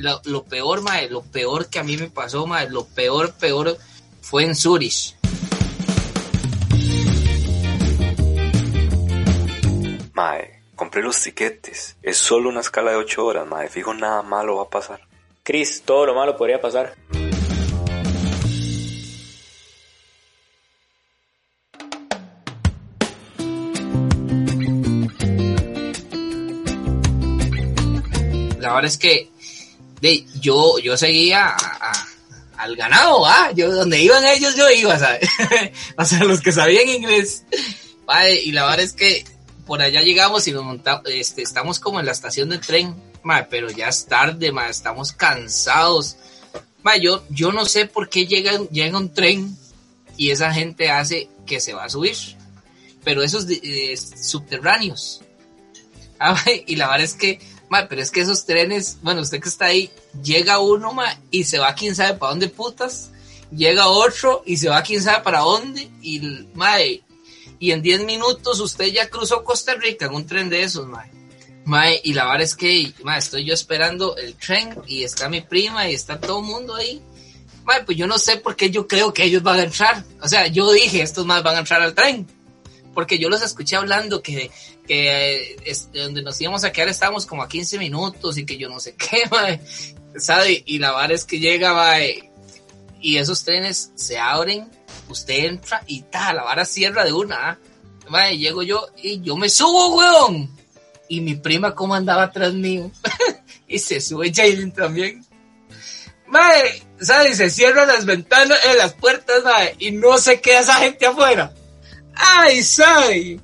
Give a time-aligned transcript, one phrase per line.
[0.00, 3.76] lo, lo peor, mae, lo peor que a mí me pasó, mae, lo peor, peor
[4.20, 5.16] fue en Zurich.
[10.12, 11.96] Mae, compré los tiquetes.
[12.02, 13.68] Es solo una escala de 8 horas, mae.
[13.68, 15.00] Fijo, nada malo va a pasar.
[15.42, 16.94] Chris, todo lo malo podría pasar.
[28.60, 29.30] La verdad es que
[30.00, 31.54] de, yo, yo seguía
[32.56, 33.50] al ganado, ¿ah?
[33.54, 35.28] Yo, donde iban ellos, yo iba, ¿sabes?
[35.96, 37.44] o sea, los que sabían inglés.
[38.06, 39.24] Mae, y la verdad es que
[39.66, 42.94] por allá llegamos y nos montamos, este, estamos como en la estación de tren,
[43.48, 46.16] pero ya es tarde, estamos cansados.
[46.82, 49.56] Mae, yo, yo no sé por qué llega, llega un tren
[50.16, 52.16] y esa gente hace que se va a subir,
[53.04, 55.22] pero esos eh, subterráneos.
[56.18, 56.36] Ah,
[56.66, 59.66] y la verdad es que, mae, pero es que esos trenes, bueno, usted que está
[59.66, 59.90] ahí,
[60.22, 63.10] llega uno, mae, y se va quién sabe para dónde putas,
[63.50, 66.20] llega otro y se va quién sabe para dónde, y,
[66.54, 67.02] mae,
[67.60, 71.10] y en 10 minutos usted ya cruzó Costa Rica en un tren de esos, mae.
[71.64, 75.40] Mae, y la verdad es que, mae, estoy yo esperando el tren y está mi
[75.40, 77.00] prima y está todo el mundo ahí.
[77.64, 80.04] Mae, pues yo no sé por qué yo creo que ellos van a entrar.
[80.20, 82.26] O sea, yo dije, estos más van a entrar al tren.
[82.94, 84.50] Porque yo los escuché hablando que,
[84.86, 85.56] que
[85.92, 88.94] donde nos íbamos a quedar estábamos como a 15 minutos y que yo no sé
[88.94, 89.60] qué, mae.
[90.16, 90.62] ¿Sabe?
[90.66, 92.30] Y la verdad es que llega, mae,
[93.00, 94.68] y esos trenes se abren,
[95.08, 97.50] usted entra y tal, la vara cierra de una.
[97.50, 97.58] ¿ah?
[98.08, 100.50] Mae, llego yo y yo me subo, weón.
[101.08, 102.90] Y mi prima cómo andaba atrás mío.
[103.68, 105.24] y se sube Jalen también.
[106.26, 107.38] Mae, ¿sabes?
[107.38, 111.52] Se cierran las ventanas, eh, las puertas, mae, y no se queda esa gente afuera.
[112.14, 113.40] ¡Ay, sabe!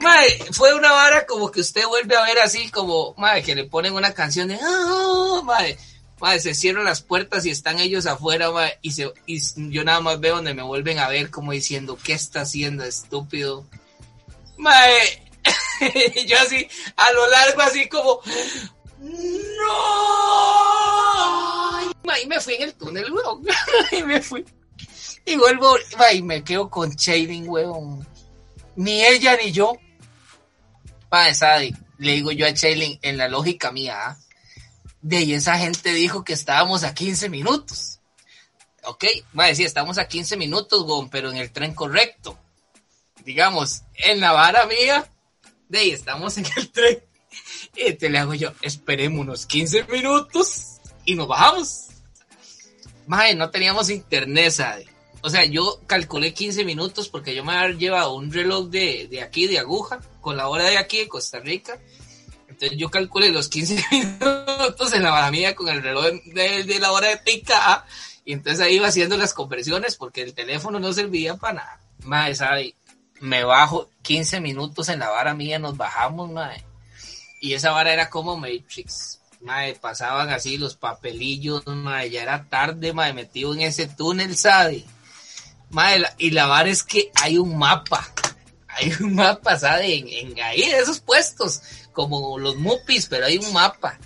[0.00, 3.64] Mae, fue una vara como que usted vuelve a ver así como, mae, que le
[3.64, 5.76] ponen una canción de, ah, mae,
[6.20, 8.92] mae, se cierran las puertas y están ellos afuera, mae, y,
[9.26, 9.40] y
[9.70, 13.66] yo nada más veo donde me vuelven a ver como diciendo, ¿qué está haciendo, estúpido?
[14.58, 15.22] Mae,
[16.26, 18.20] yo así, a lo largo así como,
[19.00, 20.35] ¡No!
[22.22, 23.42] Y me fui en el túnel, weón,
[23.92, 24.44] y me fui.
[25.24, 25.76] Y vuelvo,
[26.12, 28.06] y me quedo con Shading, weón.
[28.76, 29.72] Ni ella ni yo.
[31.08, 34.18] Pa, Sadi, le digo yo a Chaylin, en la lógica mía, ¿ah?
[35.02, 38.00] de ahí esa gente dijo que estábamos a 15 minutos.
[38.84, 39.04] Ok,
[39.38, 42.38] va a decir, estamos a 15 minutos, weón, pero en el tren correcto.
[43.24, 45.10] Digamos, en la vara mía,
[45.68, 47.02] de ahí estamos en el tren.
[47.74, 51.86] Y te le hago yo, esperemos unos 15 minutos y nos bajamos.
[53.06, 54.86] Mae, no teníamos internet, ¿sabe?
[55.22, 59.22] O sea, yo calculé 15 minutos porque yo me había llevado un reloj de, de
[59.22, 61.78] aquí, de aguja, con la hora de aquí de Costa Rica.
[62.48, 66.92] Entonces yo calculé los 15 minutos en la vara mía con el reloj de, la
[66.92, 67.84] hora de pica.
[68.24, 71.80] Y entonces ahí iba haciendo las conversiones porque el teléfono no servía para nada.
[72.04, 72.74] Mae, ¿sabe?
[73.20, 76.64] Me bajo 15 minutos en la vara mía, nos bajamos, mae.
[77.40, 79.20] Y esa vara era como Matrix.
[79.40, 84.84] Mae, pasaban así los papelillos, mae, ya era tarde, mae, metido en ese túnel, ¿sabe?
[85.70, 88.06] Mae, y la vara es que hay un mapa.
[88.68, 89.96] Hay un mapa, ¿sabe?
[89.96, 93.98] En, en ahí, de esos puestos, como los mupis, pero hay un mapa.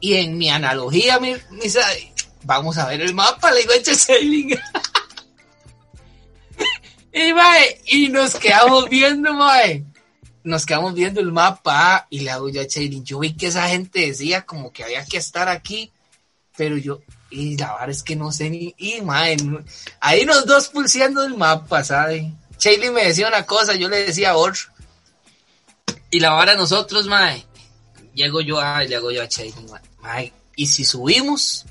[0.00, 1.68] Y en mi analogía, mi, mi
[2.42, 3.76] vamos a ver el mapa, le digo a
[7.12, 9.84] y, mae, y nos quedamos viendo, mae
[10.46, 13.68] nos quedamos viendo el mapa y le hago yo a Chaylin, yo vi que esa
[13.68, 15.90] gente decía como que había que estar aquí,
[16.56, 19.64] pero yo, y la verdad es que no sé ni, y no-
[20.00, 22.32] ahí los dos pulseando el mapa, ¿sabe?
[22.58, 24.60] Chaylin me decía una cosa, yo le decía otra.
[26.10, 27.44] Y la vara nosotros, mae,
[28.14, 31.66] llego yo a, le hago yo a Chaylin, mae, mae, y si subimos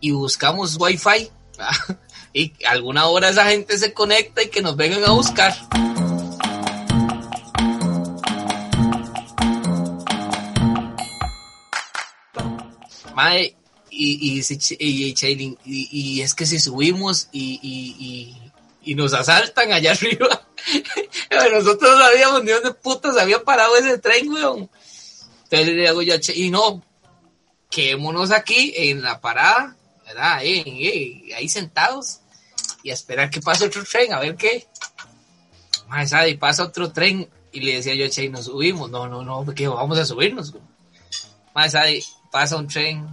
[0.00, 1.30] y buscamos wifi,
[2.34, 5.56] y alguna hora esa gente se conecta y que nos vengan a buscar.
[13.18, 13.56] Mae,
[13.90, 14.42] y, y,
[14.78, 18.38] y, y es que si subimos y,
[18.84, 20.46] y, nos asaltan allá arriba,
[21.52, 24.70] nosotros no sabíamos ni dónde putas había parado ese tren, weón.
[25.50, 26.80] Entonces le hago yo y no,
[27.68, 29.76] quedémonos aquí en la parada,
[30.06, 30.34] ¿verdad?
[30.34, 32.20] Ahí, ahí, ahí sentados
[32.84, 34.68] y a esperar que pase otro tren, a ver qué.
[36.06, 39.44] Sabe, y pasa otro tren y le decía yo Chaylin, nos subimos, no, no, no,
[39.44, 40.54] porque vamos a subirnos.
[41.52, 42.00] Mae, sabe,
[42.30, 43.08] pasa un tren,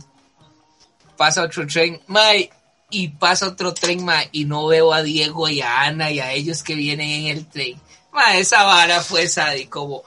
[1.18, 2.50] pasa otro tren, mae,
[2.90, 6.32] y pasa otro tren, mae, y no veo a Diego y a Ana y a
[6.32, 7.80] ellos que vienen en el tren.
[8.12, 9.28] Ma, esa vara fue
[9.58, 10.04] y como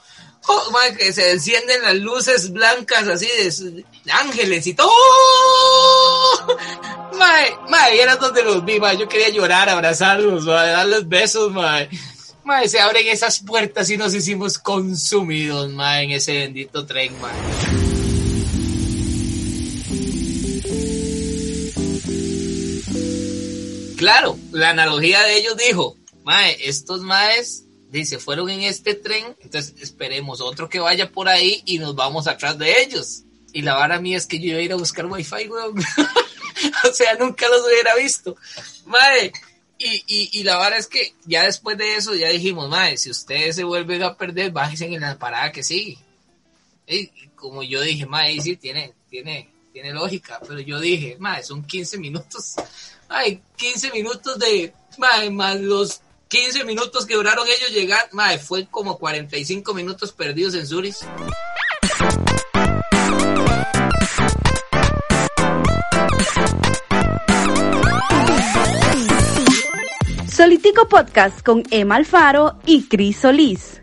[0.49, 4.89] oh, ma, que se encienden las luces blancas así de, ángeles y todo.
[7.17, 8.97] Mae, mae, era donde los vi, mae.
[8.97, 11.89] Yo quería llorar, abrazarlos, mae, darles besos, mae.
[12.45, 17.88] Mae, se abren esas puertas y nos hicimos consumidos, mae, en ese bendito tren, mae.
[23.99, 29.73] Claro, la analogía de ellos dijo, mae, estos maes dice, fueron en este tren, entonces
[29.81, 33.23] esperemos otro que vaya por ahí y nos vamos atrás de ellos.
[33.51, 35.75] Y la vara mía es que yo iba a ir a buscar wifi, weón.
[36.89, 38.37] o sea, nunca los hubiera visto.
[38.85, 39.33] Madre,
[39.77, 43.09] y, y, y, la vara es que ya después de eso ya dijimos, madre, si
[43.09, 45.97] ustedes se vuelven a perder, bájense en la parada que sigue.
[46.87, 51.63] Y como yo dije, madre, sí, tiene, tiene, tiene lógica, pero yo dije, madre, son
[51.63, 52.55] 15 minutos.
[53.09, 58.67] Ay, 15 minutos de, madre, más los 15 minutos que duraron ellos llegar, madre, fue
[58.67, 60.97] como 45 minutos perdidos en Zurich.
[70.31, 73.79] Solitico Podcast con Emma Alfaro y Cris Solís.